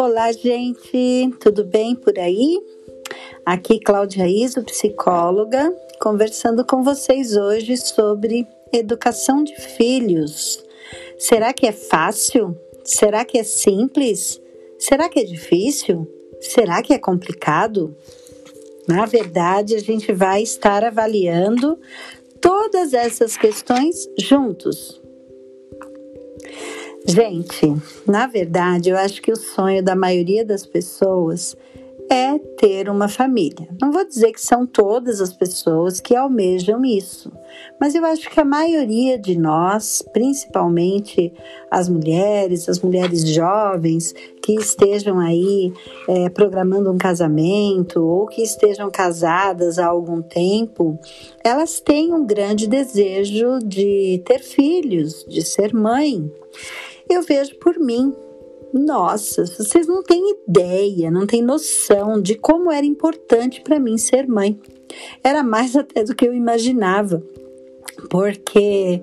Olá, 0.00 0.32
gente, 0.32 1.30
tudo 1.40 1.64
bem 1.64 1.94
por 1.94 2.18
aí? 2.18 2.58
Aqui 3.44 3.78
Cláudia 3.78 4.26
Iso, 4.26 4.62
psicóloga, 4.64 5.74
conversando 6.00 6.64
com 6.64 6.82
vocês 6.82 7.36
hoje 7.36 7.76
sobre 7.76 8.46
educação 8.72 9.44
de 9.44 9.54
filhos. 9.56 10.64
Será 11.18 11.52
que 11.52 11.66
é 11.66 11.72
fácil? 11.72 12.56
Será 12.84 13.24
que 13.24 13.36
é 13.36 13.44
simples? 13.44 14.40
Será 14.78 15.08
que 15.08 15.20
é 15.20 15.24
difícil? 15.24 16.08
Será 16.40 16.82
que 16.82 16.94
é 16.94 16.98
complicado? 16.98 17.94
Na 18.88 19.04
verdade, 19.04 19.74
a 19.74 19.80
gente 19.80 20.12
vai 20.12 20.42
estar 20.42 20.82
avaliando 20.82 21.78
todas 22.40 22.92
essas 22.92 23.36
questões 23.36 24.08
juntos. 24.18 25.00
Gente, 27.06 27.74
na 28.06 28.26
verdade, 28.26 28.90
eu 28.90 28.96
acho 28.96 29.22
que 29.22 29.32
o 29.32 29.36
sonho 29.36 29.82
da 29.82 29.96
maioria 29.96 30.44
das 30.44 30.66
pessoas 30.66 31.56
é 32.10 32.38
ter 32.38 32.88
uma 32.88 33.08
família. 33.08 33.68
Não 33.80 33.92
vou 33.92 34.04
dizer 34.04 34.32
que 34.32 34.40
são 34.40 34.66
todas 34.66 35.20
as 35.20 35.32
pessoas 35.32 36.00
que 36.00 36.16
almejam 36.16 36.84
isso, 36.84 37.30
mas 37.80 37.94
eu 37.94 38.04
acho 38.04 38.30
que 38.30 38.40
a 38.40 38.44
maioria 38.44 39.18
de 39.18 39.38
nós, 39.38 40.02
principalmente 40.12 41.32
as 41.70 41.88
mulheres, 41.88 42.68
as 42.68 42.80
mulheres 42.80 43.28
jovens 43.28 44.14
que 44.42 44.54
estejam 44.54 45.18
aí 45.18 45.72
é, 46.08 46.28
programando 46.30 46.90
um 46.90 46.96
casamento 46.96 48.02
ou 48.02 48.26
que 48.26 48.42
estejam 48.42 48.90
casadas 48.90 49.78
há 49.78 49.86
algum 49.86 50.22
tempo, 50.22 50.98
elas 51.44 51.80
têm 51.80 52.14
um 52.14 52.26
grande 52.26 52.66
desejo 52.66 53.58
de 53.58 54.22
ter 54.24 54.40
filhos, 54.40 55.24
de 55.28 55.42
ser 55.42 55.74
mãe. 55.74 56.30
Eu 57.08 57.22
vejo 57.22 57.58
por 57.58 57.78
mim, 57.78 58.14
nossa, 58.72 59.46
vocês 59.46 59.86
não 59.86 60.02
têm 60.02 60.36
ideia, 60.46 61.10
não 61.10 61.26
têm 61.26 61.42
noção 61.42 62.20
de 62.20 62.34
como 62.34 62.70
era 62.70 62.84
importante 62.84 63.60
para 63.62 63.80
mim 63.80 63.96
ser 63.96 64.26
mãe. 64.26 64.58
Era 65.22 65.42
mais 65.42 65.74
até 65.76 66.04
do 66.04 66.14
que 66.14 66.26
eu 66.26 66.34
imaginava, 66.34 67.22
porque 68.10 69.02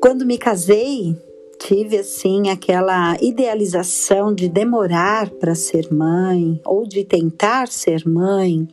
quando 0.00 0.26
me 0.26 0.38
casei, 0.38 1.16
tive 1.66 1.98
assim 1.98 2.50
aquela 2.50 3.16
idealização 3.20 4.34
de 4.34 4.48
demorar 4.48 5.30
para 5.30 5.54
ser 5.54 5.92
mãe 5.92 6.60
ou 6.64 6.86
de 6.86 7.04
tentar 7.04 7.68
ser 7.68 8.06
mãe. 8.06 8.66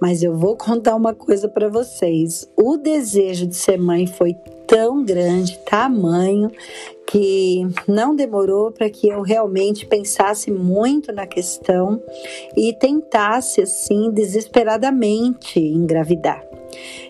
Mas 0.00 0.22
eu 0.22 0.36
vou 0.36 0.56
contar 0.58 0.94
uma 0.96 1.14
coisa 1.14 1.48
para 1.48 1.68
vocês. 1.68 2.48
O 2.56 2.76
desejo 2.76 3.46
de 3.46 3.56
ser 3.56 3.78
mãe 3.78 4.06
foi 4.06 4.34
tão 4.66 5.04
grande, 5.04 5.58
tamanho, 5.64 6.50
que 7.06 7.62
não 7.86 8.16
demorou 8.16 8.72
para 8.72 8.90
que 8.90 9.08
eu 9.08 9.22
realmente 9.22 9.86
pensasse 9.86 10.50
muito 10.50 11.12
na 11.12 11.26
questão 11.26 12.02
e 12.56 12.72
tentasse 12.72 13.62
assim 13.62 14.10
desesperadamente 14.10 15.60
engravidar. 15.60 16.45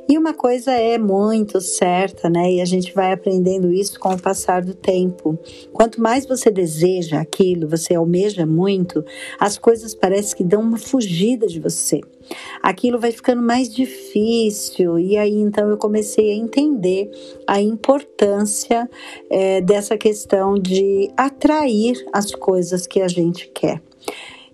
E 0.09 0.17
uma 0.17 0.33
coisa 0.33 0.73
é 0.73 0.99
muito 0.99 1.61
certa, 1.61 2.31
né? 2.31 2.53
E 2.53 2.61
a 2.61 2.65
gente 2.65 2.95
vai 2.95 3.13
aprendendo 3.13 3.73
isso 3.73 3.99
com 3.99 4.11
o 4.11 4.21
passar 4.21 4.63
do 4.63 4.75
tempo. 4.75 5.39
Quanto 5.73 6.01
mais 6.01 6.27
você 6.27 6.51
deseja 6.51 7.21
aquilo, 7.21 7.69
você 7.69 7.95
almeja 7.95 8.47
muito, 8.47 9.05
as 9.39 9.59
coisas 9.59 9.95
parecem 9.95 10.37
que 10.37 10.45
dão 10.45 10.61
uma 10.61 10.79
fugida 10.79 11.47
de 11.47 11.59
você. 11.59 12.01
Aquilo 12.63 12.99
vai 12.99 13.13
ficando 13.13 13.43
mais 13.43 13.73
difícil, 13.73 14.99
e 14.99 15.17
aí 15.17 15.35
então 15.35 15.69
eu 15.69 15.77
comecei 15.77 16.31
a 16.31 16.35
entender 16.35 17.11
a 17.47 17.61
importância 17.61 18.89
é, 19.31 19.61
dessa 19.61 19.97
questão 19.97 20.55
de 20.55 21.11
atrair 21.17 22.05
as 22.13 22.33
coisas 22.33 22.87
que 22.87 23.01
a 23.01 23.09
gente 23.09 23.49
quer. 23.49 23.81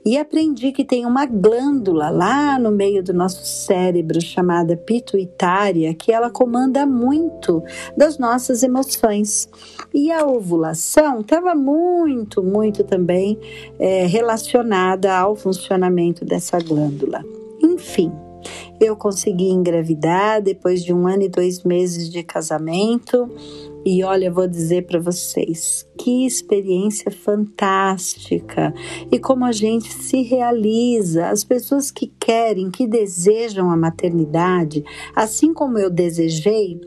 E 0.05 0.19
aprendi 0.19 0.73
que 0.73 0.85
tem 0.85 1.07
uma 1.07 1.25
glândula 1.27 2.11
lá 2.11 2.59
no 2.59 2.73
meio 2.73 3.03
do 3.03 3.13
nosso 3.13 3.45
cérebro 3.45 4.21
chamada 4.21 4.77
pituitária 4.77 5.95
que 5.95 6.11
ela 6.11 6.29
comanda 6.29 6.85
muito 6.85 7.63
das 7.97 8.19
nossas 8.19 8.63
emoções. 8.63 9.49
E 9.95 10.11
a 10.11 10.27
ovulação 10.27 11.21
estava 11.21 11.55
muito, 11.55 12.43
muito 12.43 12.83
também 12.83 13.39
é, 13.79 14.07
relacionada 14.07 15.15
ao 15.17 15.37
funcionamento 15.37 16.25
dessa 16.25 16.59
glândula. 16.59 17.25
Enfim, 17.63 18.13
eu 18.81 18.97
consegui 18.97 19.49
engravidar 19.49 20.43
depois 20.43 20.83
de 20.83 20.93
um 20.93 21.07
ano 21.07 21.23
e 21.23 21.29
dois 21.29 21.63
meses 21.63 22.09
de 22.09 22.23
casamento. 22.23 23.31
E 23.85 24.05
olha, 24.05 24.31
vou 24.31 24.47
dizer 24.47 24.87
para 24.87 25.01
vocês, 25.01 25.87
que 25.99 26.25
experiência 26.25 27.11
fantástica! 27.11 28.73
E 29.11 29.19
como 29.19 29.45
a 29.45 29.51
gente 29.51 29.93
se 29.93 30.23
realiza, 30.23 31.29
as 31.29 31.43
pessoas 31.43 31.91
que 31.91 32.13
querem, 32.21 32.71
que 32.71 32.87
desejam 32.87 33.71
a 33.71 33.77
maternidade, 33.77 34.85
assim 35.17 35.53
como 35.53 35.79
eu 35.79 35.91
desejei, 35.91 36.81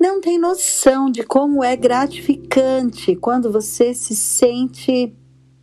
não 0.00 0.20
tem 0.20 0.38
noção 0.38 1.10
de 1.10 1.22
como 1.22 1.62
é 1.62 1.76
gratificante 1.76 3.14
quando 3.16 3.50
você 3.50 3.94
se 3.94 4.14
sente, 4.14 5.14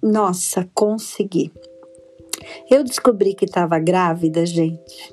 nossa, 0.02 0.70
consegui. 0.74 1.52
Eu 2.70 2.84
descobri 2.84 3.34
que 3.34 3.46
estava 3.46 3.80
grávida, 3.80 4.46
gente 4.46 5.12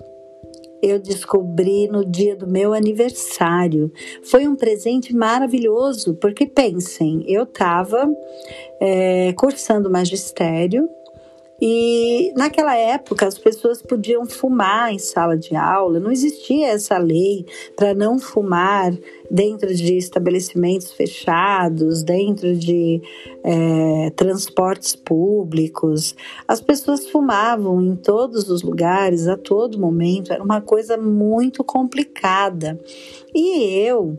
eu 0.83 0.99
descobri 0.99 1.89
no 1.89 2.05
dia 2.05 2.37
do 2.37 2.47
meu 2.47 2.73
aniversário. 2.73 3.91
Foi 4.23 4.47
um 4.47 4.55
presente 4.55 5.15
maravilhoso, 5.15 6.15
porque 6.15 6.47
pensem, 6.47 7.25
eu 7.27 7.45
estava 7.45 8.07
é, 8.81 9.33
cursando 9.33 9.91
magistério 9.91 10.89
e 11.61 12.33
naquela 12.37 12.77
época 12.77 13.27
as 13.27 13.39
pessoas 13.39 13.81
podiam 13.81 14.27
fumar 14.27 14.93
em 14.93 14.99
sala 14.99 15.37
de 15.37 15.56
aula, 15.56 15.99
não 15.99 16.11
existia 16.11 16.69
essa 16.69 16.99
lei 16.99 17.47
para 17.75 17.94
não 17.94 18.19
fumar 18.19 18.93
dentro 19.31 19.75
de 19.75 19.97
estabelecimentos 19.97 20.93
fechados, 20.93 22.03
dentro 22.03 22.55
de 22.55 23.00
é, 23.43 24.11
transportes 24.11 24.95
públicos. 24.95 26.15
As 26.47 26.61
pessoas 26.61 27.09
fumavam 27.09 27.83
em 27.83 27.97
todos 27.97 28.50
os 28.50 28.62
lugares, 28.62 29.27
a 29.27 29.37
todo 29.37 29.81
momento, 29.81 30.33
era 30.33 30.43
uma 30.43 30.61
coisa 30.61 30.97
muito 30.97 31.65
complicada. 31.65 32.78
E 33.34 33.78
eu. 33.78 34.19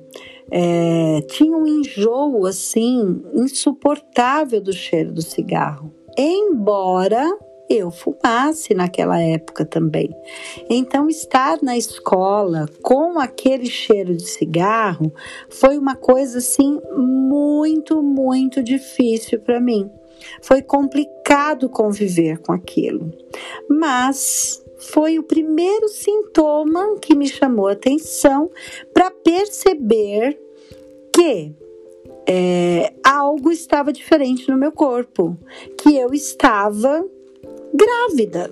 É, 0.49 1.19
tinha 1.27 1.57
um 1.57 1.67
enjoo 1.67 2.45
assim 2.45 3.21
insuportável 3.33 4.61
do 4.61 4.71
cheiro 4.71 5.11
do 5.11 5.21
cigarro 5.21 5.91
embora 6.17 7.23
eu 7.69 7.91
fumasse 7.91 8.73
naquela 8.73 9.19
época 9.19 9.65
também. 9.65 10.09
Então, 10.69 11.09
estar 11.09 11.61
na 11.61 11.77
escola 11.77 12.67
com 12.81 13.19
aquele 13.19 13.65
cheiro 13.65 14.15
de 14.15 14.25
cigarro 14.27 15.13
foi 15.49 15.77
uma 15.77 15.95
coisa 15.95 16.37
assim 16.37 16.79
muito, 16.95 18.01
muito 18.01 18.63
difícil 18.63 19.39
para 19.39 19.59
mim. 19.59 19.89
Foi 20.41 20.61
complicado 20.61 21.69
conviver 21.69 22.39
com 22.39 22.51
aquilo, 22.51 23.11
mas 23.69 24.63
foi 24.77 25.19
o 25.19 25.23
primeiro 25.23 25.87
sintoma 25.89 26.97
que 26.99 27.15
me 27.15 27.27
chamou 27.27 27.67
a 27.67 27.73
atenção 27.73 28.49
para 28.93 29.11
perceber 29.11 30.39
que 31.13 31.53
é, 32.27 32.93
algo 33.03 33.51
estava 33.51 33.93
diferente 33.93 34.49
no 34.49 34.57
meu 34.57 34.71
corpo, 34.71 35.37
que 35.77 35.95
eu 35.95 36.13
estava 36.13 37.05
grávida. 37.73 38.51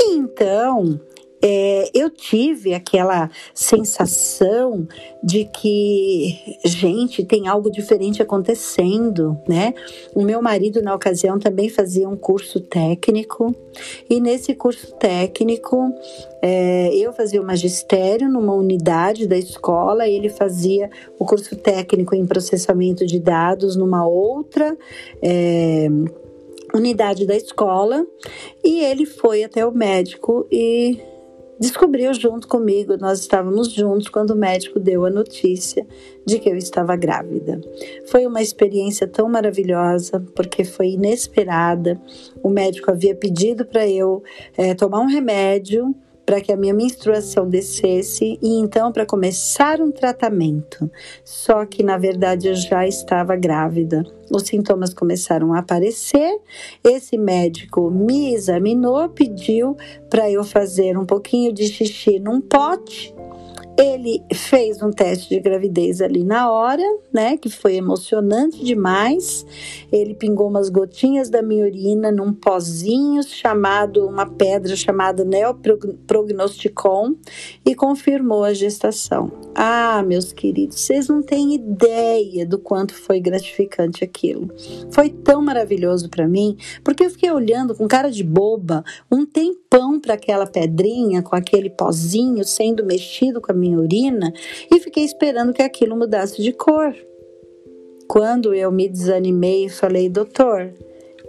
E 0.00 0.14
então 0.14 1.00
é, 1.40 1.90
eu 1.94 2.10
tive 2.10 2.74
aquela 2.74 3.30
sensação 3.54 4.86
de 5.22 5.44
que, 5.44 6.58
gente, 6.64 7.24
tem 7.24 7.48
algo 7.48 7.70
diferente 7.70 8.20
acontecendo, 8.22 9.38
né? 9.48 9.74
O 10.14 10.22
meu 10.22 10.42
marido, 10.42 10.82
na 10.82 10.94
ocasião, 10.94 11.38
também 11.38 11.68
fazia 11.68 12.08
um 12.08 12.16
curso 12.16 12.60
técnico, 12.60 13.54
e 14.10 14.20
nesse 14.20 14.54
curso 14.54 14.92
técnico, 14.94 15.92
é, 16.42 16.94
eu 16.94 17.12
fazia 17.12 17.40
o 17.40 17.46
magistério 17.46 18.28
numa 18.28 18.54
unidade 18.54 19.26
da 19.26 19.36
escola, 19.36 20.08
ele 20.08 20.28
fazia 20.28 20.90
o 21.18 21.24
curso 21.24 21.56
técnico 21.56 22.14
em 22.14 22.26
processamento 22.26 23.06
de 23.06 23.18
dados 23.20 23.76
numa 23.76 24.06
outra. 24.06 24.76
É, 25.22 25.88
unidade 26.74 27.26
da 27.26 27.34
escola 27.34 28.06
e 28.62 28.80
ele 28.80 29.06
foi 29.06 29.42
até 29.42 29.64
o 29.64 29.72
médico 29.72 30.46
e 30.52 31.00
descobriu 31.58 32.12
junto 32.14 32.46
comigo, 32.46 32.96
nós 32.96 33.20
estávamos 33.20 33.72
juntos 33.72 34.08
quando 34.08 34.30
o 34.30 34.36
médico 34.36 34.78
deu 34.78 35.04
a 35.04 35.10
notícia 35.10 35.86
de 36.26 36.38
que 36.38 36.48
eu 36.48 36.56
estava 36.56 36.94
grávida. 36.96 37.60
Foi 38.06 38.26
uma 38.26 38.42
experiência 38.42 39.06
tão 39.06 39.28
maravilhosa, 39.28 40.24
porque 40.34 40.64
foi 40.64 40.90
inesperada. 40.90 42.00
O 42.42 42.48
médico 42.48 42.90
havia 42.90 43.14
pedido 43.14 43.64
para 43.64 43.88
eu 43.88 44.22
é, 44.56 44.74
tomar 44.74 45.00
um 45.00 45.06
remédio 45.06 45.94
para 46.28 46.42
que 46.42 46.52
a 46.52 46.58
minha 46.58 46.74
menstruação 46.74 47.48
descesse 47.48 48.38
e 48.42 48.60
então 48.60 48.92
para 48.92 49.06
começar 49.06 49.80
um 49.80 49.90
tratamento. 49.90 50.90
Só 51.24 51.64
que 51.64 51.82
na 51.82 51.96
verdade 51.96 52.48
eu 52.48 52.54
já 52.54 52.86
estava 52.86 53.34
grávida. 53.34 54.04
Os 54.30 54.42
sintomas 54.42 54.92
começaram 54.92 55.54
a 55.54 55.60
aparecer. 55.60 56.38
Esse 56.84 57.16
médico 57.16 57.90
me 57.90 58.34
examinou, 58.34 59.08
pediu 59.08 59.74
para 60.10 60.30
eu 60.30 60.44
fazer 60.44 60.98
um 60.98 61.06
pouquinho 61.06 61.50
de 61.50 61.66
xixi 61.66 62.18
num 62.18 62.42
pote 62.42 63.16
ele 63.78 64.24
fez 64.34 64.82
um 64.82 64.90
teste 64.90 65.28
de 65.28 65.38
gravidez 65.38 66.00
ali 66.00 66.24
na 66.24 66.50
hora, 66.50 66.82
né? 67.12 67.36
Que 67.36 67.48
foi 67.48 67.76
emocionante 67.76 68.64
demais. 68.64 69.46
Ele 69.92 70.14
pingou 70.14 70.48
umas 70.48 70.68
gotinhas 70.68 71.30
da 71.30 71.40
minha 71.40 71.64
urina 71.64 72.10
num 72.10 72.32
pozinho 72.32 73.22
chamado, 73.22 74.04
uma 74.04 74.26
pedra 74.26 74.74
chamada 74.74 75.24
neoprognosticon 75.24 77.14
e 77.64 77.72
confirmou 77.76 78.42
a 78.42 78.52
gestação. 78.52 79.30
Ah, 79.54 80.02
meus 80.04 80.32
queridos, 80.32 80.80
vocês 80.80 81.06
não 81.06 81.22
têm 81.22 81.54
ideia 81.54 82.44
do 82.44 82.58
quanto 82.58 82.94
foi 82.94 83.20
gratificante 83.20 84.02
aquilo. 84.02 84.48
Foi 84.90 85.08
tão 85.08 85.40
maravilhoso 85.40 86.08
para 86.08 86.26
mim, 86.26 86.56
porque 86.82 87.04
eu 87.04 87.10
fiquei 87.10 87.30
olhando 87.30 87.76
com 87.76 87.86
cara 87.86 88.10
de 88.10 88.24
boba 88.24 88.82
um 89.10 89.24
tempão 89.24 90.00
para 90.00 90.14
aquela 90.14 90.46
pedrinha 90.46 91.22
com 91.22 91.36
aquele 91.36 91.70
pozinho 91.70 92.44
sendo 92.44 92.84
mexido 92.84 93.40
com 93.40 93.52
a 93.52 93.54
minha 93.54 93.67
minha 93.68 93.78
urina 93.78 94.32
e 94.72 94.80
fiquei 94.80 95.04
esperando 95.04 95.52
que 95.52 95.62
aquilo 95.62 95.96
mudasse 95.96 96.42
de 96.42 96.52
cor. 96.52 96.94
Quando 98.08 98.54
eu 98.54 98.72
me 98.72 98.88
desanimei 98.88 99.66
e 99.66 99.68
falei, 99.68 100.08
doutor, 100.08 100.72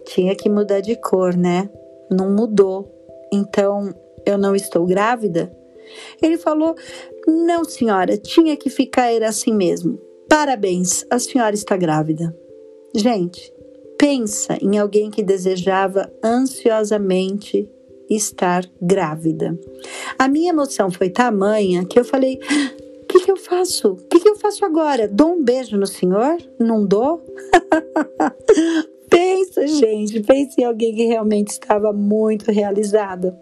tinha 0.06 0.36
que 0.36 0.50
mudar 0.50 0.80
de 0.80 0.96
cor, 0.96 1.36
né? 1.36 1.70
Não 2.10 2.34
mudou. 2.34 2.90
Então 3.32 3.94
eu 4.26 4.38
não 4.38 4.56
estou 4.56 4.86
grávida? 4.86 5.52
Ele 6.22 6.38
falou: 6.38 6.76
Não, 7.28 7.64
senhora, 7.64 8.18
tinha 8.18 8.56
que 8.56 8.70
ficar 8.70 9.12
era 9.12 9.30
assim 9.30 9.54
mesmo. 9.54 10.00
Parabéns, 10.28 11.06
a 11.10 11.18
senhora 11.20 11.56
está 11.56 11.76
grávida. 11.76 12.36
Gente, 12.96 13.54
pensa 13.98 14.58
em 14.62 14.78
alguém 14.78 15.10
que 15.10 15.24
desejava 15.24 16.12
ansiosamente 16.24 17.70
estar 18.10 18.64
grávida. 18.82 19.58
A 20.20 20.28
minha 20.28 20.50
emoção 20.50 20.92
foi 20.92 21.10
tamanha 21.10 21.86
que 21.86 21.98
eu 21.98 22.04
falei: 22.04 22.38
o 23.02 23.06
que, 23.06 23.22
que 23.22 23.32
eu 23.32 23.38
faço? 23.38 23.94
O 23.94 23.96
que, 23.96 24.20
que 24.20 24.28
eu 24.28 24.36
faço 24.36 24.66
agora? 24.66 25.08
Dou 25.08 25.30
um 25.30 25.44
beijo 25.44 25.78
no 25.78 25.88
senhor? 25.88 26.38
Não 26.60 26.86
dou? 26.86 27.24
pensa, 29.10 29.66
gente, 29.66 30.20
pensa 30.20 30.60
em 30.60 30.66
alguém 30.66 30.94
que 30.94 31.06
realmente 31.06 31.52
estava 31.52 31.94
muito 31.94 32.52
realizada. 32.52 33.34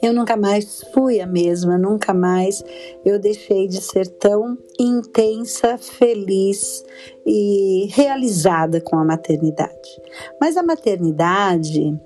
Eu 0.00 0.12
nunca 0.12 0.36
mais 0.36 0.82
fui 0.94 1.20
a 1.20 1.26
mesma, 1.26 1.76
nunca 1.76 2.14
mais 2.14 2.64
eu 3.04 3.18
deixei 3.18 3.66
de 3.66 3.80
ser 3.80 4.06
tão 4.06 4.56
intensa, 4.78 5.76
feliz 5.76 6.84
e 7.26 7.88
realizada 7.90 8.80
com 8.80 8.96
a 8.96 9.04
maternidade. 9.04 10.00
Mas 10.40 10.56
a 10.56 10.62
maternidade, 10.62 11.98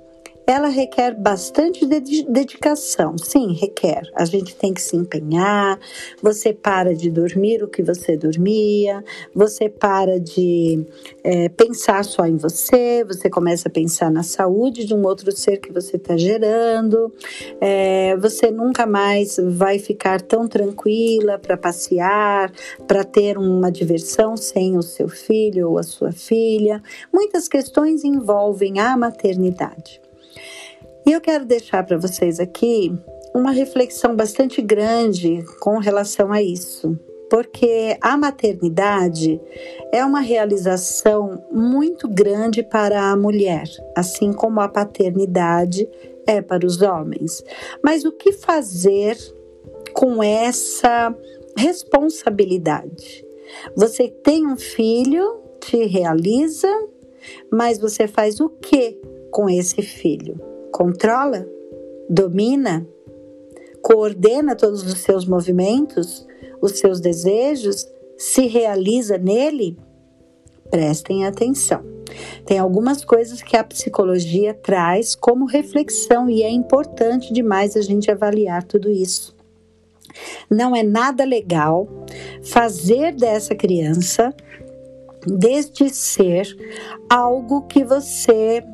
ela 0.47 0.69
requer 0.69 1.15
bastante 1.15 1.87
dedicação. 1.87 3.17
Sim, 3.17 3.53
requer. 3.53 4.03
A 4.15 4.25
gente 4.25 4.55
tem 4.57 4.75
que 4.75 4.83
se 4.83 4.97
empenhar. 4.97 5.79
Você 6.23 6.53
para 6.53 6.95
de 6.95 7.11
dormir 7.11 7.63
o 7.63 7.69
que 7.69 7.83
você 7.83 8.17
dormia, 8.17 9.05
você 9.35 9.69
para 9.69 10.19
de 10.19 10.85
é, 11.23 11.49
pensar 11.49 12.05
só 12.05 12.27
em 12.27 12.37
você, 12.37 13.05
você 13.05 13.31
começa 13.31 13.69
a 13.69 13.73
pensar 13.73 14.11
na 14.11 14.23
saúde 14.23 14.85
de 14.85 14.95
um 14.95 15.05
outro 15.07 15.31
ser 15.33 15.59
que 15.59 15.73
você 15.73 15.97
está 15.97 16.17
gerando. 16.17 17.13
É, 17.61 18.17
você 18.17 18.51
nunca 18.51 18.87
mais 18.87 19.37
vai 19.39 19.79
ficar 19.79 20.21
tão 20.21 20.49
tranquila 20.49 21.39
para 21.39 21.57
passear, 21.57 22.53
para 22.87 23.05
ter 23.05 23.39
uma 23.39 23.71
diversão 23.71 24.37
sem 24.37 24.77
o 24.77 24.83
seu 24.83 25.09
filho 25.09 25.71
ou 25.71 25.79
a 25.79 25.83
sua 25.83 26.13
filha. 26.13 26.83
Muitas 27.13 27.49
questões 27.49 28.05
envolvem 28.05 28.81
a 28.81 28.97
maternidade. 28.97 30.01
E 31.07 31.13
eu 31.13 31.21
quero 31.21 31.45
deixar 31.45 31.85
para 31.85 31.97
vocês 31.97 32.39
aqui 32.39 32.93
uma 33.35 33.53
reflexão 33.53 34.15
bastante 34.15 34.61
grande 34.61 35.45
com 35.61 35.79
relação 35.79 36.33
a 36.33 36.43
isso, 36.43 36.99
porque 37.31 37.97
a 38.01 38.17
maternidade 38.17 39.41
é 39.93 40.05
uma 40.05 40.21
realização 40.21 41.45
muito 41.51 42.09
grande 42.09 42.63
para 42.63 43.11
a 43.11 43.17
mulher, 43.17 43.69
assim 43.97 44.33
como 44.33 44.61
a 44.61 44.69
paternidade 44.69 45.89
é 46.27 46.43
para 46.43 46.67
os 46.67 46.83
homens. 46.83 47.43
Mas 47.83 48.05
o 48.05 48.13
que 48.13 48.33
fazer 48.33 49.17
com 49.93 50.23
essa 50.23 51.15
responsabilidade? 51.57 53.25
Você 53.77 54.09
tem 54.09 54.47
um 54.47 54.57
filho, 54.57 55.41
te 55.61 55.85
realiza, 55.85 56.69
mas 57.51 57.79
você 57.79 58.07
faz 58.07 58.41
o 58.41 58.49
que 58.49 59.01
com 59.31 59.49
esse 59.49 59.83
filho? 59.83 60.50
Controla, 60.81 61.47
domina, 62.09 62.89
coordena 63.83 64.57
todos 64.57 64.83
os 64.83 65.01
seus 65.01 65.27
movimentos, 65.27 66.27
os 66.59 66.79
seus 66.79 67.01
desejos, 67.01 67.87
se 68.17 68.47
realiza 68.47 69.19
nele? 69.19 69.77
Prestem 70.71 71.27
atenção. 71.27 71.85
Tem 72.47 72.59
algumas 72.59 73.05
coisas 73.05 73.43
que 73.43 73.59
a 73.59 73.63
psicologia 73.63 74.55
traz 74.55 75.15
como 75.15 75.45
reflexão 75.45 76.31
e 76.31 76.43
é 76.43 76.49
importante 76.49 77.31
demais 77.31 77.77
a 77.77 77.83
gente 77.83 78.11
avaliar 78.11 78.65
tudo 78.65 78.91
isso. 78.91 79.37
Não 80.51 80.75
é 80.75 80.83
nada 80.83 81.25
legal 81.25 81.87
fazer 82.43 83.15
dessa 83.15 83.55
criança, 83.55 84.35
deste 85.27 85.91
ser, 85.91 86.49
algo 87.07 87.67
que 87.67 87.85
você 87.85 88.65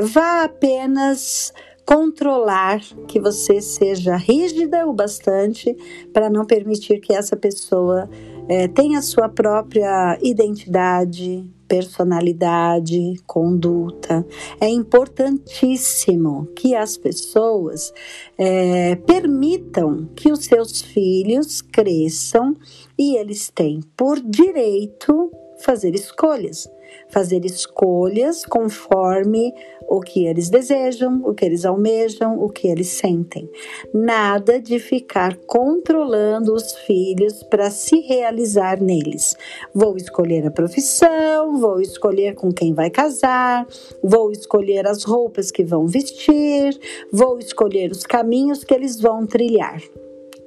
vá 0.00 0.44
apenas 0.44 1.52
controlar 1.84 2.80
que 3.08 3.20
você 3.20 3.60
seja 3.60 4.16
rígida 4.16 4.86
o 4.86 4.92
bastante 4.92 5.76
para 6.12 6.30
não 6.30 6.44
permitir 6.44 7.00
que 7.00 7.12
essa 7.12 7.36
pessoa 7.36 8.08
é, 8.48 8.68
tenha 8.68 9.02
sua 9.02 9.28
própria 9.28 10.18
identidade, 10.22 11.44
personalidade, 11.68 13.14
conduta. 13.26 14.26
É 14.60 14.68
importantíssimo 14.68 16.46
que 16.56 16.74
as 16.74 16.96
pessoas 16.96 17.92
é, 18.38 18.96
permitam 18.96 20.08
que 20.14 20.30
os 20.30 20.44
seus 20.44 20.82
filhos 20.82 21.62
cresçam 21.62 22.54
e 22.98 23.16
eles 23.16 23.50
têm 23.50 23.80
por 23.96 24.20
direito 24.20 25.30
fazer 25.62 25.94
escolhas 25.94 26.68
fazer 27.12 27.44
escolhas 27.44 28.44
conforme 28.46 29.54
o 29.86 30.00
que 30.00 30.24
eles 30.24 30.48
desejam, 30.48 31.20
o 31.24 31.34
que 31.34 31.44
eles 31.44 31.66
almejam, 31.66 32.42
o 32.42 32.48
que 32.48 32.66
eles 32.66 32.88
sentem. 32.88 33.48
Nada 33.92 34.58
de 34.58 34.78
ficar 34.78 35.36
controlando 35.46 36.54
os 36.54 36.72
filhos 36.72 37.42
para 37.42 37.70
se 37.70 38.00
realizar 38.00 38.80
neles. 38.80 39.36
Vou 39.74 39.96
escolher 39.96 40.46
a 40.46 40.50
profissão, 40.50 41.58
vou 41.58 41.80
escolher 41.80 42.34
com 42.34 42.50
quem 42.50 42.72
vai 42.72 42.88
casar, 42.88 43.66
vou 44.02 44.32
escolher 44.32 44.86
as 44.86 45.04
roupas 45.04 45.50
que 45.50 45.62
vão 45.62 45.86
vestir, 45.86 46.78
vou 47.12 47.38
escolher 47.38 47.92
os 47.92 48.04
caminhos 48.04 48.64
que 48.64 48.72
eles 48.72 48.98
vão 48.98 49.26
trilhar. 49.26 49.82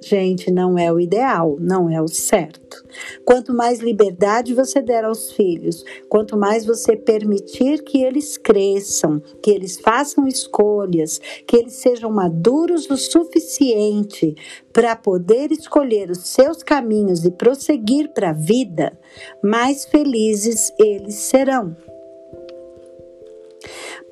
Gente, 0.08 0.52
não 0.52 0.78
é 0.78 0.94
o 0.94 1.00
ideal, 1.00 1.58
não 1.60 1.90
é 1.90 2.00
o 2.00 2.08
certo. 2.08 2.86
Quanto 3.26 3.52
mais 3.52 3.80
liberdade 3.80 4.54
você 4.54 4.80
der 4.80 5.04
aos 5.04 5.32
filhos, 5.32 5.84
quanto 6.08 6.38
mais 6.38 6.64
você 6.64 6.96
permitir 6.96 7.84
que 7.84 8.04
eles 8.04 8.38
cresçam, 8.38 9.20
que 9.42 9.50
eles 9.50 9.80
façam 9.80 10.28
escolhas, 10.28 11.20
que 11.48 11.58
eles 11.58 11.74
sejam 11.74 12.12
maduros 12.12 12.88
o 12.88 12.96
suficiente 12.96 14.36
para 14.72 14.96
poder 14.96 15.52
escolher 15.52 16.12
os 16.12 16.20
seus 16.20 16.62
caminhos 16.62 17.26
e 17.26 17.32
prosseguir 17.32 18.14
para 18.14 18.30
a 18.30 18.34
vida, 18.34 18.96
mais 19.42 19.86
felizes 19.86 20.72
eles 20.78 21.16
serão. 21.16 21.76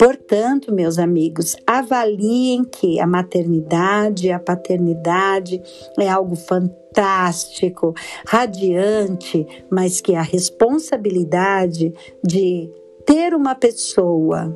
Portanto, 0.03 0.73
meus 0.73 0.99
amigos, 0.99 1.55
avaliem 1.65 2.65
que 2.65 2.99
a 2.99 3.07
maternidade, 3.07 4.29
a 4.31 4.37
paternidade 4.37 5.61
é 5.97 6.09
algo 6.09 6.35
fantástico, 6.35 7.93
radiante, 8.27 9.47
mas 9.71 10.01
que 10.01 10.13
a 10.13 10.21
responsabilidade 10.21 11.93
de 12.21 12.69
ter 13.05 13.33
uma 13.33 13.55
pessoa 13.55 14.53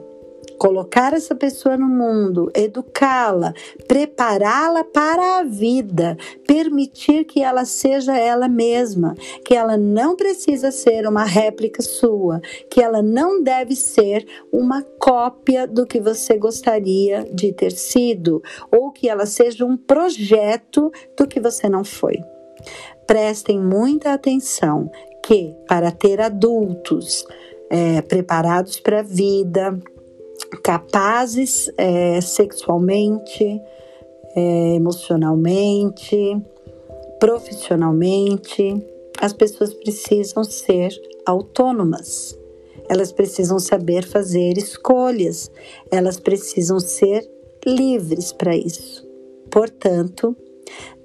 colocar 0.58 1.14
essa 1.14 1.36
pessoa 1.36 1.78
no 1.78 1.88
mundo, 1.88 2.52
educá-la, 2.54 3.54
prepará-la 3.88 4.84
para 4.84 5.40
a 5.40 5.44
vida, 5.44 6.18
permitir 6.46 7.26
que 7.26 7.42
ela 7.42 7.66
seja 7.66 8.18
ela 8.18 8.48
mesma, 8.48 9.16
que 9.46 9.56
ela 9.56 9.78
não 9.78 10.16
precisa 10.16 10.72
ser 10.72 11.08
uma 11.08 11.24
réplica 11.24 11.82
sua, 11.82 12.42
que 12.70 12.82
ela 12.82 13.02
não 13.02 13.42
deve 13.42 13.76
ser 13.76 14.26
uma 14.52 14.82
cópia 15.00 15.68
do 15.68 15.86
que 15.86 16.00
você 16.00 16.38
gostaria 16.38 17.24
de 17.32 17.54
ter 17.54 17.72
sido, 17.72 18.42
ou 18.72 18.92
que 18.92 19.08
ela 19.08 19.26
seja 19.26 19.66
um 19.66 19.78
projeto 19.78 20.92
do 21.18 21.28
que 21.28 21.40
você 21.40 21.70
não 21.70 21.84
foi. 21.84 22.18
Prestem 23.06 23.60
muita 23.60 24.14
atenção 24.14 24.92
que, 25.24 25.56
para 25.68 25.92
ter 25.92 26.20
adultos 26.20 27.26
é, 27.70 28.02
preparados 28.02 28.80
para 28.80 29.00
a 29.00 29.04
vida, 29.04 29.78
capazes 30.64 31.72
é, 31.78 32.22
sexualmente, 32.22 33.62
é, 34.36 34.76
emocionalmente, 34.76 36.42
profissionalmente, 37.20 38.86
as 39.20 39.34
pessoas 39.34 39.74
precisam 39.74 40.44
ser 40.44 40.92
autônomas. 41.26 42.38
Elas 42.90 43.12
precisam 43.12 43.60
saber 43.60 44.06
fazer 44.06 44.58
escolhas, 44.58 45.52
elas 45.92 46.20
precisam 46.20 46.80
ser 46.80 47.30
livres 47.66 48.32
para 48.32 48.56
isso. 48.56 49.06
Portanto, 49.50 50.36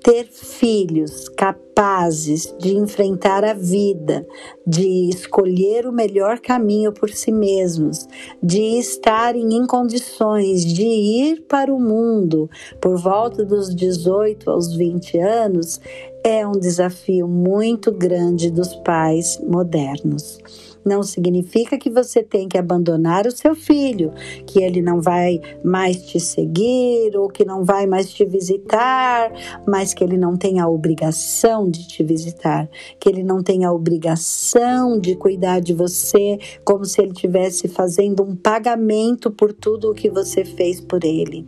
ter 0.03 0.27
filhos 0.27 1.29
capazes 1.29 2.53
de 2.59 2.75
enfrentar 2.77 3.45
a 3.45 3.55
vida, 3.55 4.27
de 4.67 5.09
escolher 5.09 5.87
o 5.87 5.93
melhor 5.93 6.41
caminho 6.41 6.93
por 6.93 7.11
si 7.11 7.31
mesmos, 7.31 8.07
de 8.43 8.79
estarem 8.79 9.55
em 9.55 9.67
condições 9.67 10.65
de 10.65 10.83
ir 10.83 11.43
para 11.43 11.73
o 11.73 11.81
mundo 11.81 12.51
por 12.81 12.99
volta 12.99 13.45
dos 13.45 13.75
18 13.75 14.51
aos 14.51 14.75
20 14.75 15.19
anos, 15.19 15.81
é 16.25 16.47
um 16.47 16.53
desafio 16.53 17.29
muito 17.29 17.93
grande 17.93 18.51
dos 18.51 18.75
pais 18.77 19.41
modernos 19.41 20.41
não 20.85 21.03
significa 21.03 21.79
que 21.79 21.91
você 21.91 22.23
tem 22.23 22.49
que 22.49 22.59
abandonar 22.59 23.27
o 23.27 23.31
seu 23.31 23.55
filho, 23.55 24.13
que 24.47 24.63
ele 24.63 24.83
não 24.83 25.01
vai 25.01 25.41
mais 25.65 26.05
te 26.07 26.19
seguir 26.19 27.17
ou 27.17 27.29
que 27.29 27.45
não 27.45 27.65
vai 27.65 27.87
mais 27.87 28.13
te 28.13 28.25
visitar, 28.25 29.33
mas 29.67 29.95
que 29.95 30.03
ele 30.03 30.17
não 30.17 30.37
tem 30.37 30.61
a 30.61 30.69
obrigação 30.69 31.71
de 31.71 31.87
te 31.87 32.03
visitar, 32.03 32.69
que 32.99 33.09
ele 33.09 33.23
não 33.23 33.43
tem 33.43 33.65
a 33.65 33.73
obrigação 33.73 34.99
de 34.99 35.15
cuidar 35.17 35.61
de 35.61 35.73
você 35.73 36.39
como 36.65 36.85
se 36.85 37.01
ele 37.01 37.13
estivesse 37.13 37.69
fazendo 37.69 38.23
um 38.23 38.35
pagamento 38.35 39.31
por 39.31 39.53
tudo 39.53 39.91
o 39.91 39.95
que 39.95 40.11
você 40.11 40.45
fez 40.45 40.81
por 40.81 41.05
ele. 41.05 41.47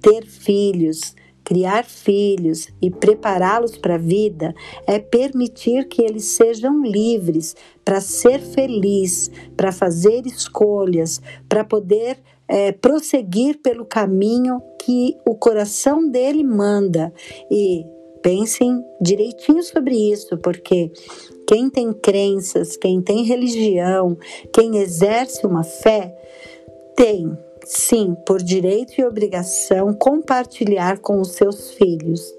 Ter 0.00 0.26
filhos 0.26 1.14
Criar 1.44 1.84
filhos 1.84 2.68
e 2.80 2.90
prepará-los 2.90 3.76
para 3.76 3.96
a 3.96 3.98
vida 3.98 4.54
é 4.86 4.98
permitir 4.98 5.86
que 5.88 6.02
eles 6.02 6.24
sejam 6.24 6.82
livres 6.82 7.54
para 7.84 8.00
ser 8.00 8.40
feliz, 8.40 9.30
para 9.56 9.70
fazer 9.70 10.26
escolhas, 10.26 11.20
para 11.46 11.62
poder 11.62 12.18
é, 12.48 12.72
prosseguir 12.72 13.60
pelo 13.60 13.84
caminho 13.84 14.60
que 14.82 15.16
o 15.26 15.34
coração 15.34 16.08
dele 16.08 16.42
manda. 16.42 17.12
E 17.50 17.84
pensem 18.22 18.82
direitinho 18.98 19.62
sobre 19.62 19.94
isso, 19.94 20.38
porque 20.38 20.90
quem 21.46 21.68
tem 21.68 21.92
crenças, 21.92 22.74
quem 22.74 23.02
tem 23.02 23.22
religião, 23.22 24.16
quem 24.50 24.78
exerce 24.78 25.46
uma 25.46 25.62
fé, 25.62 26.16
tem 26.96 27.36
sim, 27.64 28.14
por 28.26 28.42
direito 28.42 29.00
e 29.00 29.04
obrigação, 29.04 29.92
compartilhar 29.94 30.98
com 30.98 31.20
os 31.20 31.32
seus 31.32 31.70
filhos, 31.72 32.34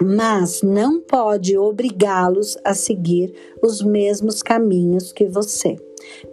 mas 0.00 0.62
não 0.62 1.00
pode 1.00 1.56
obrigá-los 1.56 2.56
a 2.64 2.74
seguir 2.74 3.34
os 3.62 3.82
mesmos 3.82 4.42
caminhos 4.42 5.12
que 5.12 5.26
você. 5.26 5.76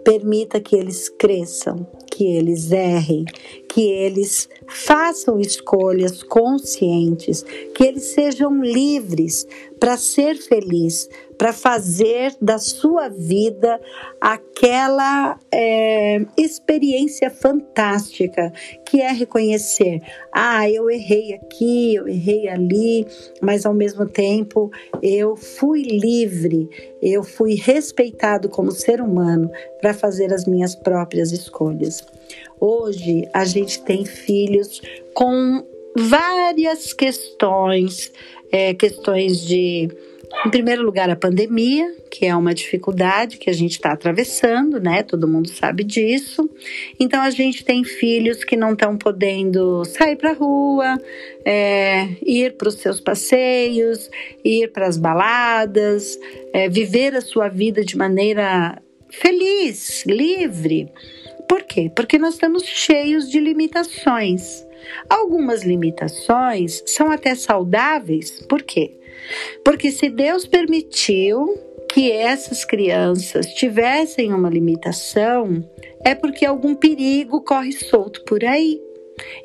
Permita 0.04 0.60
que 0.60 0.76
eles 0.76 1.08
cresçam, 1.08 1.86
que 2.10 2.24
eles 2.24 2.70
errem, 2.70 3.24
que 3.68 3.82
eles 3.82 4.48
façam 4.68 5.40
escolhas 5.40 6.22
conscientes, 6.22 7.42
que 7.74 7.82
eles 7.82 8.04
sejam 8.14 8.62
livres 8.62 9.46
para 9.80 9.96
ser 9.96 10.36
feliz, 10.36 11.08
para 11.38 11.52
fazer 11.52 12.34
da 12.40 12.58
sua 12.58 13.08
vida 13.08 13.80
aquela 14.20 15.38
é, 15.52 16.24
experiência 16.36 17.30
fantástica 17.30 18.52
que 18.84 19.00
é 19.00 19.12
reconhecer: 19.12 20.00
ah, 20.32 20.68
eu 20.68 20.90
errei 20.90 21.34
aqui, 21.34 21.94
eu 21.94 22.08
errei 22.08 22.48
ali, 22.48 23.06
mas 23.40 23.66
ao 23.66 23.74
mesmo 23.74 24.06
tempo 24.06 24.70
eu 25.02 25.36
fui 25.36 25.82
livre, 25.82 26.68
eu 27.02 27.22
fui 27.22 27.54
respeitado 27.54 28.48
como 28.48 28.70
ser 28.70 29.00
humano 29.00 29.50
para 29.80 29.94
fazer 29.94 30.32
as 30.32 30.46
minhas 30.46 30.74
próprias 30.74 31.32
escolhas. 31.32 32.04
Hoje 32.60 33.28
a 33.32 33.44
gente 33.44 33.82
tem 33.82 34.04
filhos 34.04 34.80
com 35.12 35.62
várias 35.96 36.92
questões, 36.92 38.12
é, 38.50 38.74
questões 38.74 39.40
de 39.40 39.88
em 40.46 40.50
primeiro 40.50 40.82
lugar, 40.82 41.08
a 41.08 41.16
pandemia, 41.16 41.90
que 42.10 42.26
é 42.26 42.36
uma 42.36 42.54
dificuldade 42.54 43.38
que 43.38 43.48
a 43.48 43.52
gente 43.52 43.72
está 43.72 43.92
atravessando, 43.92 44.78
né? 44.78 45.02
Todo 45.02 45.28
mundo 45.28 45.48
sabe 45.48 45.82
disso. 45.84 46.48
Então, 47.00 47.22
a 47.22 47.30
gente 47.30 47.64
tem 47.64 47.82
filhos 47.82 48.44
que 48.44 48.56
não 48.56 48.72
estão 48.72 48.96
podendo 48.96 49.84
sair 49.84 50.16
para 50.16 50.30
a 50.30 50.34
rua, 50.34 51.00
é, 51.44 52.08
ir 52.22 52.56
para 52.56 52.68
os 52.68 52.74
seus 52.74 53.00
passeios, 53.00 54.10
ir 54.44 54.70
para 54.70 54.86
as 54.86 54.98
baladas, 54.98 56.18
é, 56.52 56.68
viver 56.68 57.14
a 57.14 57.20
sua 57.20 57.48
vida 57.48 57.82
de 57.82 57.96
maneira 57.96 58.80
feliz, 59.10 60.04
livre. 60.06 60.90
Por 61.48 61.62
quê? 61.62 61.90
Porque 61.94 62.18
nós 62.18 62.34
estamos 62.34 62.64
cheios 62.64 63.30
de 63.30 63.40
limitações. 63.40 64.64
Algumas 65.08 65.62
limitações 65.62 66.82
são 66.86 67.10
até 67.10 67.34
saudáveis, 67.34 68.44
por 68.48 68.62
quê? 68.62 68.98
Porque 69.64 69.90
se 69.90 70.08
Deus 70.08 70.46
permitiu 70.46 71.54
que 71.92 72.10
essas 72.10 72.64
crianças 72.64 73.46
tivessem 73.54 74.32
uma 74.32 74.50
limitação, 74.50 75.62
é 76.04 76.14
porque 76.14 76.44
algum 76.44 76.74
perigo 76.74 77.40
corre 77.42 77.72
solto 77.72 78.24
por 78.24 78.44
aí. 78.44 78.80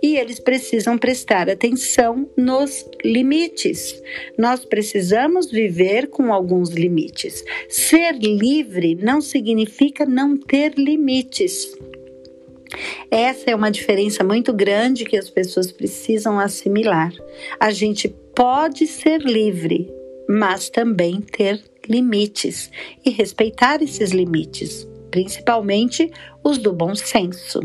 E 0.01 0.17
eles 0.17 0.39
precisam 0.39 0.97
prestar 0.97 1.49
atenção 1.49 2.27
nos 2.35 2.89
limites. 3.05 4.01
Nós 4.38 4.65
precisamos 4.65 5.51
viver 5.51 6.07
com 6.07 6.33
alguns 6.33 6.71
limites. 6.71 7.43
Ser 7.69 8.13
livre 8.13 8.95
não 8.95 9.21
significa 9.21 10.05
não 10.05 10.35
ter 10.35 10.73
limites. 10.75 11.77
Essa 13.09 13.51
é 13.51 13.55
uma 13.55 13.71
diferença 13.71 14.23
muito 14.23 14.53
grande 14.53 15.05
que 15.05 15.17
as 15.17 15.29
pessoas 15.29 15.71
precisam 15.71 16.39
assimilar. 16.39 17.11
A 17.59 17.71
gente 17.71 18.07
pode 18.35 18.85
ser 18.88 19.21
livre, 19.21 19.91
mas 20.27 20.69
também 20.69 21.21
ter 21.21 21.61
limites 21.88 22.69
e 23.03 23.09
respeitar 23.09 23.81
esses 23.81 24.11
limites, 24.11 24.88
principalmente 25.09 26.11
os 26.43 26.57
do 26.57 26.71
bom 26.71 26.93
senso. 26.93 27.61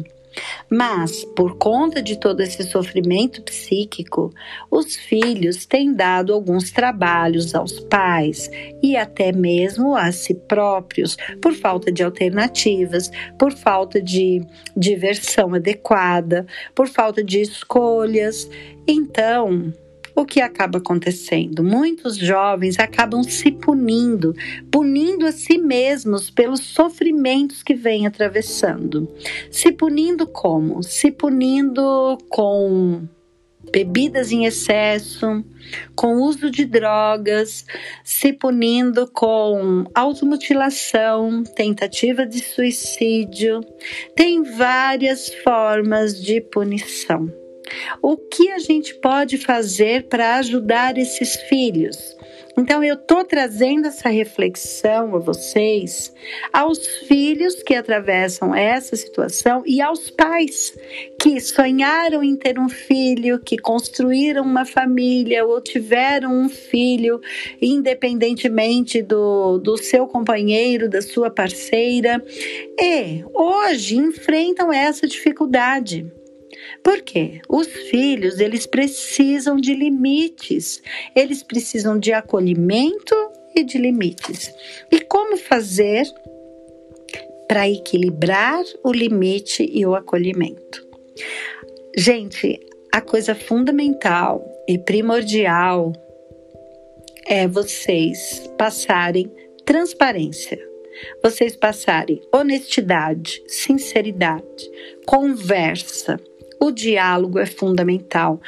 Mas, 0.71 1.25
por 1.37 1.57
conta 1.57 2.03
de 2.03 2.19
todo 2.19 2.41
esse 2.41 2.63
sofrimento 2.65 3.43
psíquico, 3.43 4.33
os 4.71 4.97
filhos 4.97 5.67
têm 5.67 5.95
dado 5.95 6.33
alguns 6.33 6.71
trabalhos 6.71 7.55
aos 7.55 7.81
pais 7.81 8.51
e 8.83 8.97
até 8.97 9.33
mesmo 9.33 9.95
a 9.95 10.11
si 10.13 10.35
próprios, 10.35 11.17
por 11.41 11.53
falta 11.55 11.93
de 11.93 12.03
alternativas, 12.03 13.11
por 13.39 13.53
falta 13.53 14.01
de 14.01 14.45
diversão 14.77 15.55
adequada, 15.55 16.47
por 16.75 16.89
falta 16.89 17.23
de 17.23 17.41
escolhas. 17.41 18.49
Então, 18.87 19.73
o 20.15 20.25
que 20.25 20.41
acaba 20.41 20.79
acontecendo? 20.79 21.63
Muitos 21.65 22.17
jovens 22.17 22.79
acabam 22.79 23.23
se 23.23 23.51
punindo, 23.51 24.35
punindo 24.71 25.27
a 25.27 25.33
si 25.33 25.59
mesmos 25.59 26.31
pelos 26.31 26.61
sofrimentos 26.61 27.63
que 27.63 27.75
vêm 27.75 28.07
atravessando. 28.07 29.09
Se 29.51 29.73
punindo 29.73 30.27
como? 30.27 30.83
Se 30.83 31.11
punindo 31.11 32.17
com 32.29 33.09
bebidas 33.73 34.31
em 34.31 34.45
excesso, 34.45 35.45
com 35.97 36.15
uso 36.17 36.51
de 36.51 36.65
drogas, 36.65 37.65
se 38.05 38.33
punindo 38.33 39.11
com 39.11 39.85
automutilação, 39.95 41.43
tentativa 41.43 42.27
de 42.27 42.41
suicídio. 42.41 43.61
Tem 44.15 44.43
várias 44.43 45.33
formas 45.43 46.21
de 46.23 46.41
punição. 46.41 47.44
O 48.03 48.17
que 48.17 48.51
a 48.51 48.59
gente 48.59 48.95
pode 48.97 49.39
fazer 49.39 50.05
para 50.05 50.37
ajudar 50.37 50.99
esses 50.99 51.37
filhos? 51.49 52.17
Então, 52.57 52.85
eu 52.85 52.95
estou 52.95 53.25
trazendo 53.25 53.89
essa 53.89 54.09
reflexão 54.09 55.17
a 55.17 55.19
vocês, 55.19 56.15
aos 56.53 56.87
filhos 57.09 57.63
que 57.65 57.75
atravessam 57.75 58.55
essa 58.55 58.95
situação 58.95 59.65
e 59.67 59.83
aos 59.83 60.09
pais 60.09 60.73
que 61.21 61.41
sonharam 61.41 62.23
em 62.23 62.37
ter 62.37 62.57
um 62.59 62.69
filho, 62.69 63.41
que 63.41 63.59
construíram 63.59 64.45
uma 64.45 64.65
família 64.65 65.45
ou 65.45 65.61
tiveram 65.61 66.33
um 66.33 66.49
filho, 66.49 67.21
independentemente 67.61 69.03
do, 69.03 69.59
do 69.59 69.77
seu 69.77 70.07
companheiro, 70.07 70.89
da 70.89 71.03
sua 71.03 71.31
parceira, 71.31 72.25
e 72.81 73.25
hoje 73.35 73.97
enfrentam 73.97 74.73
essa 74.73 75.09
dificuldade. 75.09 76.07
Por 76.85 77.01
quê? 77.01 77.41
Os 77.49 77.67
filhos, 77.67 78.39
eles 78.39 78.67
precisam 78.67 79.57
de 79.57 79.75
limites. 79.75 80.83
Eles 81.17 81.43
precisam 81.43 81.99
de 81.99 82.13
acolhimento 82.13 83.15
e 83.57 83.65
de 83.65 83.79
limites. 83.79 84.55
E 84.93 85.01
como 85.01 85.39
fazer 85.39 86.05
para 87.49 87.69
equilibrar 87.69 88.63
o 88.85 88.93
limite 88.93 89.67
e 89.73 89.87
o 89.87 89.95
acolhimento? 89.95 90.87
Gente, 91.97 92.61
a 92.93 93.01
coisa 93.01 93.35
fundamental 93.35 94.45
e 94.69 94.79
primordial 94.79 95.91
é 97.27 97.49
vocês 97.49 98.51
passarem 98.59 99.33
transparência, 99.65 100.59
vocês 101.23 101.57
passarem 101.57 102.21
honestidade, 102.31 103.43
sinceridade, 103.47 104.71
conversa 105.07 106.21
o 106.61 106.71
diálogo 106.71 107.39
é 107.39 107.47
fundamental. 107.47 108.41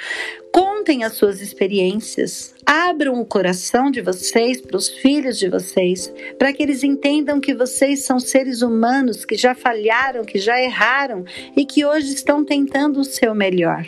Contem 0.53 1.05
as 1.05 1.13
suas 1.15 1.41
experiências, 1.41 2.55
abram 2.65 3.21
o 3.21 3.27
coração 3.27 3.91
de 3.91 4.01
vocês 4.01 4.61
para 4.61 4.77
os 4.77 4.89
filhos 4.89 5.39
de 5.39 5.49
vocês, 5.49 6.13
para 6.39 6.53
que 6.53 6.63
eles 6.63 6.83
entendam 6.83 7.41
que 7.41 7.55
vocês 7.55 8.05
são 8.05 8.19
seres 8.19 8.63
humanos 8.63 9.25
que 9.25 9.37
já 9.37 9.55
falharam, 9.55 10.25
que 10.25 10.39
já 10.39 10.61
erraram 10.61 11.25
e 11.57 11.65
que 11.65 11.85
hoje 11.85 12.15
estão 12.15 12.45
tentando 12.45 13.01
o 13.01 13.05
seu 13.05 13.35
melhor. 13.35 13.87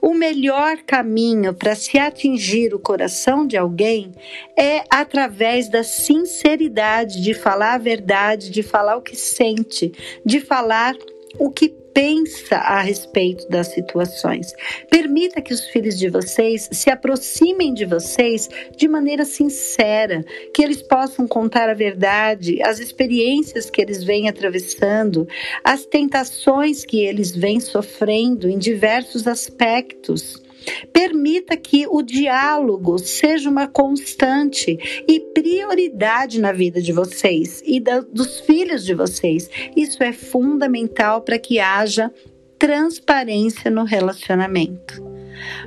O 0.00 0.14
melhor 0.14 0.78
caminho 0.78 1.54
para 1.54 1.74
se 1.74 1.98
atingir 1.98 2.74
o 2.74 2.78
coração 2.78 3.46
de 3.46 3.56
alguém 3.56 4.12
é 4.56 4.82
através 4.90 5.68
da 5.68 5.82
sinceridade, 5.82 7.22
de 7.22 7.34
falar 7.34 7.74
a 7.74 7.78
verdade, 7.78 8.50
de 8.50 8.62
falar 8.62 8.96
o 8.96 9.02
que 9.02 9.16
sente, 9.16 9.92
de 10.24 10.40
falar 10.40 10.96
o 11.38 11.50
que 11.50 11.68
pensa 11.92 12.56
a 12.56 12.80
respeito 12.80 13.48
das 13.48 13.68
situações. 13.68 14.52
Permita 14.90 15.40
que 15.40 15.52
os 15.52 15.66
filhos 15.68 15.98
de 15.98 16.08
vocês 16.08 16.68
se 16.72 16.90
aproximem 16.90 17.74
de 17.74 17.84
vocês 17.84 18.48
de 18.76 18.88
maneira 18.88 19.24
sincera, 19.24 20.24
que 20.54 20.62
eles 20.62 20.82
possam 20.82 21.26
contar 21.26 21.68
a 21.68 21.74
verdade, 21.74 22.62
as 22.62 22.78
experiências 22.78 23.70
que 23.70 23.80
eles 23.80 24.02
vêm 24.04 24.28
atravessando, 24.28 25.26
as 25.64 25.84
tentações 25.84 26.84
que 26.84 27.04
eles 27.04 27.34
vêm 27.34 27.60
sofrendo 27.60 28.48
em 28.48 28.58
diversos 28.58 29.26
aspectos. 29.26 30.47
Permita 30.92 31.56
que 31.56 31.86
o 31.88 32.02
diálogo 32.02 32.98
seja 32.98 33.48
uma 33.48 33.66
constante 33.66 34.78
e 35.06 35.20
prioridade 35.20 36.40
na 36.40 36.52
vida 36.52 36.80
de 36.80 36.92
vocês 36.92 37.62
e 37.64 37.80
da, 37.80 38.00
dos 38.00 38.40
filhos 38.40 38.84
de 38.84 38.94
vocês. 38.94 39.48
Isso 39.76 40.02
é 40.02 40.12
fundamental 40.12 41.22
para 41.22 41.38
que 41.38 41.58
haja 41.58 42.12
transparência 42.58 43.70
no 43.70 43.84
relacionamento. 43.84 45.02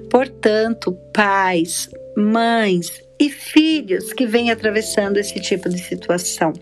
Portanto, 0.09 0.91
pais, 1.13 1.89
mães 2.17 2.91
e 3.19 3.29
filhos 3.29 4.11
que 4.11 4.25
vêm 4.25 4.51
atravessando 4.51 5.17
esse 5.17 5.39
tipo 5.39 5.69
de 5.69 5.77
situação, 5.77 6.53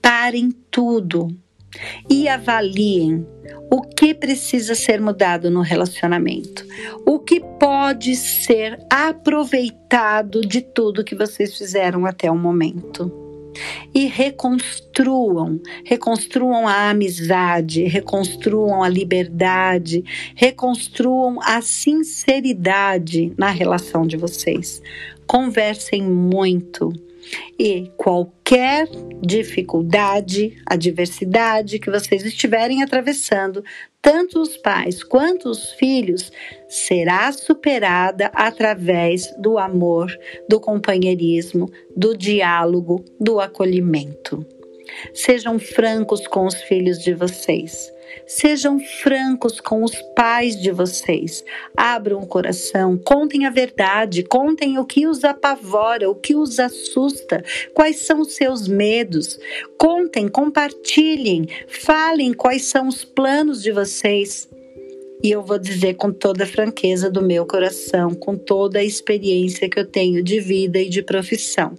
parem 0.00 0.50
tudo 0.70 1.28
e 2.10 2.28
avaliem 2.28 3.26
o 3.70 3.82
que 3.82 4.14
precisa 4.14 4.74
ser 4.74 5.00
mudado 5.00 5.50
no 5.50 5.60
relacionamento, 5.60 6.64
o 7.04 7.18
que 7.18 7.40
pode 7.58 8.14
ser 8.14 8.78
aproveitado 8.90 10.40
de 10.40 10.60
tudo 10.60 11.04
que 11.04 11.14
vocês 11.14 11.56
fizeram 11.56 12.06
até 12.06 12.30
o 12.30 12.38
momento. 12.38 13.24
E 13.94 14.04
reconstruam, 14.04 15.58
reconstruam 15.82 16.68
a 16.68 16.90
amizade, 16.90 17.84
reconstruam 17.84 18.82
a 18.82 18.88
liberdade, 18.88 20.04
reconstruam 20.34 21.40
a 21.40 21.62
sinceridade 21.62 23.32
na 23.38 23.48
relação 23.48 24.06
de 24.06 24.18
vocês. 24.18 24.82
Conversem 25.26 26.02
muito 26.02 26.92
e 27.58 27.90
qualquer 28.46 28.88
dificuldade, 29.20 30.56
adversidade 30.64 31.80
que 31.80 31.90
vocês 31.90 32.24
estiverem 32.24 32.80
atravessando, 32.80 33.64
tanto 34.00 34.40
os 34.40 34.56
pais 34.56 35.02
quanto 35.02 35.48
os 35.48 35.72
filhos, 35.72 36.30
será 36.68 37.32
superada 37.32 38.30
através 38.32 39.34
do 39.36 39.58
amor, 39.58 40.16
do 40.48 40.60
companheirismo, 40.60 41.68
do 41.96 42.16
diálogo, 42.16 43.04
do 43.18 43.40
acolhimento. 43.40 44.46
Sejam 45.12 45.58
francos 45.58 46.24
com 46.28 46.46
os 46.46 46.54
filhos 46.54 47.00
de 47.00 47.14
vocês. 47.14 47.92
Sejam 48.26 48.78
francos 48.78 49.60
com 49.60 49.82
os 49.82 49.94
pais 50.14 50.60
de 50.60 50.70
vocês. 50.70 51.44
Abram 51.76 52.20
o 52.20 52.26
coração, 52.26 52.96
contem 52.96 53.46
a 53.46 53.50
verdade, 53.50 54.22
contem 54.22 54.78
o 54.78 54.84
que 54.84 55.06
os 55.06 55.24
apavora, 55.24 56.08
o 56.08 56.14
que 56.14 56.34
os 56.34 56.58
assusta, 56.58 57.44
quais 57.74 58.06
são 58.06 58.20
os 58.20 58.34
seus 58.34 58.68
medos. 58.68 59.38
Contem, 59.76 60.28
compartilhem, 60.28 61.48
falem 61.68 62.32
quais 62.32 62.64
são 62.64 62.88
os 62.88 63.04
planos 63.04 63.62
de 63.62 63.72
vocês. 63.72 64.48
E 65.22 65.30
eu 65.30 65.42
vou 65.42 65.58
dizer 65.58 65.94
com 65.94 66.12
toda 66.12 66.44
a 66.44 66.46
franqueza 66.46 67.10
do 67.10 67.22
meu 67.22 67.46
coração, 67.46 68.14
com 68.14 68.36
toda 68.36 68.78
a 68.78 68.84
experiência 68.84 69.68
que 69.68 69.78
eu 69.78 69.86
tenho 69.86 70.22
de 70.22 70.40
vida 70.40 70.78
e 70.78 70.88
de 70.88 71.02
profissão. 71.02 71.74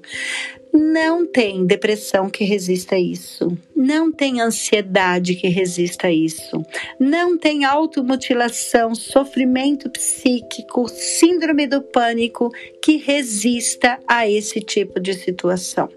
Não 0.79 1.25
tem 1.25 1.65
depressão 1.65 2.29
que 2.29 2.43
resista 2.43 2.93
a 2.93 2.99
isso. 2.99 3.57
Não 3.75 4.11
tem 4.11 4.39
ansiedade 4.39 5.33
que 5.33 5.47
resista 5.47 6.05
a 6.05 6.11
isso. 6.11 6.63
Não 6.99 7.35
tem 7.35 7.65
automutilação, 7.65 8.93
sofrimento 8.93 9.89
psíquico, 9.89 10.87
síndrome 10.87 11.65
do 11.65 11.81
pânico 11.81 12.51
que 12.79 12.97
resista 12.97 13.97
a 14.07 14.29
esse 14.29 14.61
tipo 14.61 14.99
de 14.99 15.15
situação. 15.15 15.89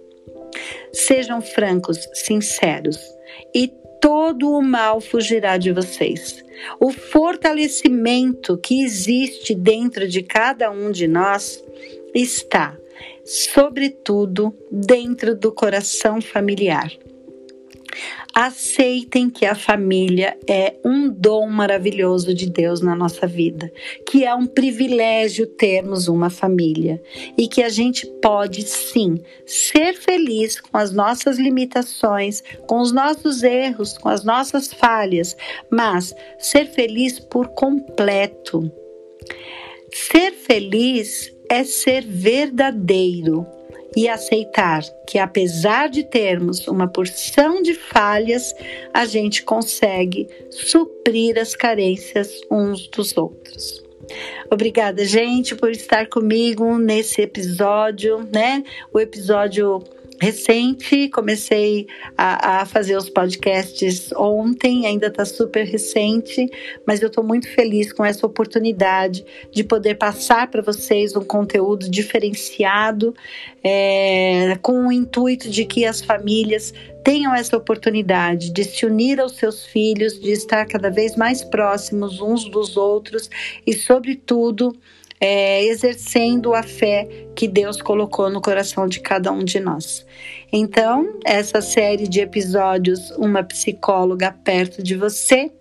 Sejam 0.94 1.42
francos, 1.42 1.98
sinceros 2.14 2.98
e 3.54 3.70
todo 4.00 4.50
o 4.50 4.62
mal 4.62 4.98
fugirá 4.98 5.58
de 5.58 5.72
vocês. 5.72 6.42
O 6.80 6.90
fortalecimento 6.90 8.56
que 8.56 8.82
existe 8.82 9.54
dentro 9.54 10.08
de 10.08 10.22
cada 10.22 10.70
um 10.70 10.90
de 10.90 11.06
nós 11.06 11.62
está 12.14 12.78
sobretudo 13.24 14.54
dentro 14.70 15.34
do 15.34 15.52
coração 15.52 16.20
familiar. 16.20 16.90
Aceitem 18.32 19.28
que 19.28 19.44
a 19.44 19.56
família 19.56 20.38
é 20.48 20.76
um 20.84 21.08
dom 21.08 21.48
maravilhoso 21.48 22.32
de 22.32 22.48
Deus 22.48 22.80
na 22.80 22.94
nossa 22.94 23.26
vida, 23.26 23.72
que 24.08 24.24
é 24.24 24.32
um 24.34 24.46
privilégio 24.46 25.46
termos 25.46 26.06
uma 26.06 26.30
família 26.30 27.02
e 27.36 27.48
que 27.48 27.62
a 27.62 27.68
gente 27.68 28.06
pode 28.22 28.62
sim 28.62 29.20
ser 29.44 29.94
feliz 29.94 30.60
com 30.60 30.78
as 30.78 30.92
nossas 30.92 31.38
limitações, 31.38 32.42
com 32.66 32.80
os 32.80 32.92
nossos 32.92 33.42
erros, 33.42 33.98
com 33.98 34.08
as 34.08 34.22
nossas 34.22 34.72
falhas, 34.72 35.36
mas 35.68 36.14
ser 36.38 36.66
feliz 36.66 37.18
por 37.18 37.48
completo. 37.48 38.70
Ser 39.92 40.32
feliz 40.32 41.32
é 41.50 41.64
ser 41.64 42.02
verdadeiro 42.02 43.44
e 43.96 44.08
aceitar 44.08 44.82
que, 45.06 45.18
apesar 45.18 45.88
de 45.88 46.04
termos 46.04 46.68
uma 46.68 46.86
porção 46.86 47.60
de 47.60 47.74
falhas, 47.74 48.54
a 48.94 49.04
gente 49.04 49.42
consegue 49.42 50.28
suprir 50.48 51.36
as 51.36 51.56
carências 51.56 52.40
uns 52.48 52.86
dos 52.86 53.16
outros. 53.16 53.82
Obrigada, 54.50 55.04
gente, 55.04 55.54
por 55.54 55.70
estar 55.70 56.08
comigo 56.08 56.78
nesse 56.78 57.22
episódio, 57.22 58.28
né? 58.32 58.62
O 58.92 59.00
episódio 59.00 59.82
recente, 60.20 61.08
comecei 61.08 61.86
a, 62.16 62.60
a, 62.60 62.66
fazer 62.66 62.94
os 62.94 63.08
podcasts 63.08 64.12
ontem, 64.12 64.86
ainda 64.86 65.06
está 65.06 65.24
super 65.24 65.64
recente, 65.64 66.46
mas 66.86 67.00
eu 67.00 67.08
estou 67.08 67.24
muito 67.24 67.48
feliz 67.48 67.90
com 67.90 68.04
essa 68.04 68.26
oportunidade 68.26 69.24
de 69.50 69.64
poder 69.64 69.94
passar 69.96 70.50
para 70.50 70.60
vocês 70.60 71.16
um 71.16 71.24
conteúdo 71.24 71.90
diferenciado, 71.90 73.14
é, 73.64 74.58
com 74.60 74.88
o 74.88 74.92
intuito 74.92 75.48
de 75.48 75.64
que 75.64 75.86
as 75.86 76.02
famílias 76.02 76.74
tenham 77.02 77.34
essa 77.34 77.56
oportunidade 77.56 78.52
de 78.52 78.62
se 78.64 78.84
unir 78.84 79.18
aos 79.20 79.36
seus 79.36 79.64
filhos, 79.64 80.20
de 80.20 80.32
estar 80.32 80.66
cada 80.66 80.90
vez 80.90 81.16
mais 81.16 81.42
próximos 81.42 82.20
uns 82.20 82.44
dos 82.50 82.76
outros 82.76 83.30
e, 83.66 83.72
sobretudo, 83.72 84.76
é, 85.20 85.62
exercendo 85.64 86.54
a 86.54 86.62
fé 86.62 87.06
que 87.36 87.46
Deus 87.46 87.82
colocou 87.82 88.30
no 88.30 88.40
coração 88.40 88.88
de 88.88 89.00
cada 89.00 89.30
um 89.30 89.44
de 89.44 89.60
nós. 89.60 90.06
Então, 90.50 91.18
essa 91.24 91.60
série 91.60 92.08
de 92.08 92.20
episódios, 92.20 93.10
Uma 93.12 93.44
Psicóloga 93.44 94.32
Perto 94.32 94.82
de 94.82 94.96
Você, 94.96 95.52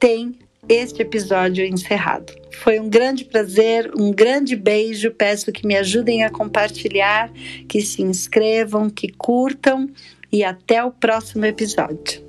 tem 0.00 0.38
este 0.68 1.02
episódio 1.02 1.64
encerrado. 1.64 2.32
Foi 2.62 2.80
um 2.80 2.88
grande 2.88 3.24
prazer, 3.24 3.90
um 3.96 4.10
grande 4.10 4.56
beijo. 4.56 5.10
Peço 5.10 5.52
que 5.52 5.66
me 5.66 5.76
ajudem 5.76 6.24
a 6.24 6.30
compartilhar, 6.30 7.30
que 7.68 7.80
se 7.80 8.02
inscrevam, 8.02 8.90
que 8.90 9.08
curtam 9.08 9.88
e 10.32 10.42
até 10.42 10.82
o 10.82 10.90
próximo 10.90 11.44
episódio. 11.44 12.27